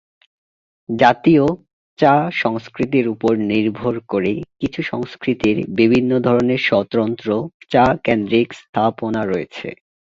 [0.89, 1.45] জাতীয়
[1.99, 2.13] চা
[2.41, 7.27] সংস্কৃতির উপর নির্ভর করে কিছু সংস্কৃতির বিভিন্ন ধরনের স্বতন্ত্র
[7.71, 9.67] চা-কেন্দ্রিক স্থাপনা রয়েছে।